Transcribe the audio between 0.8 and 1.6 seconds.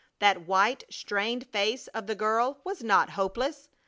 strained